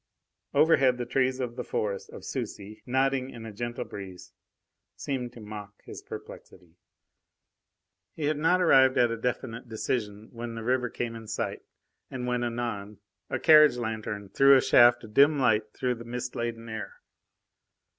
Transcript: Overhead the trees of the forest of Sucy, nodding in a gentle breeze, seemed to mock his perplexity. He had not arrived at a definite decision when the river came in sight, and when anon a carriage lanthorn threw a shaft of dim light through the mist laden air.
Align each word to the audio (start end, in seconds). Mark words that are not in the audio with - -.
Overhead 0.55 0.97
the 0.97 1.05
trees 1.05 1.39
of 1.39 1.55
the 1.55 1.63
forest 1.63 2.09
of 2.09 2.23
Sucy, 2.25 2.81
nodding 2.87 3.29
in 3.29 3.45
a 3.45 3.53
gentle 3.53 3.85
breeze, 3.85 4.33
seemed 4.95 5.31
to 5.33 5.39
mock 5.39 5.83
his 5.85 6.01
perplexity. 6.01 6.79
He 8.15 8.25
had 8.25 8.39
not 8.39 8.61
arrived 8.63 8.97
at 8.97 9.11
a 9.11 9.15
definite 9.17 9.69
decision 9.69 10.29
when 10.31 10.55
the 10.55 10.63
river 10.63 10.89
came 10.89 11.13
in 11.15 11.27
sight, 11.27 11.61
and 12.09 12.25
when 12.25 12.43
anon 12.43 12.97
a 13.29 13.37
carriage 13.37 13.77
lanthorn 13.77 14.29
threw 14.29 14.55
a 14.57 14.59
shaft 14.61 15.03
of 15.03 15.13
dim 15.13 15.37
light 15.37 15.65
through 15.71 15.93
the 15.93 16.03
mist 16.03 16.35
laden 16.35 16.67
air. 16.67 16.95